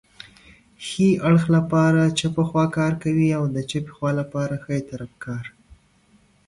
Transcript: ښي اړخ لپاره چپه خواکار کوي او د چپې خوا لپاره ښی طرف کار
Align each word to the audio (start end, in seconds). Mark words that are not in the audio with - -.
ښي 0.85 1.09
اړخ 1.27 1.43
لپاره 1.57 2.01
چپه 2.19 2.43
خواکار 2.49 2.93
کوي 3.03 3.29
او 3.37 3.43
د 3.55 3.57
چپې 3.69 3.91
خوا 3.95 4.11
لپاره 4.19 4.55
ښی 4.63 4.79
طرف 4.89 5.11
کار 5.23 5.45